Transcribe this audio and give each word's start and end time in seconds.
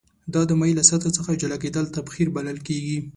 دا 0.33 0.41
د 0.49 0.51
مایع 0.59 0.75
له 0.77 0.83
سطحې 0.89 1.11
څخه 1.17 1.39
جلا 1.41 1.57
کیدل 1.63 1.85
تبخیر 1.97 2.27
بلل 2.35 2.57
کیږي. 2.67 2.97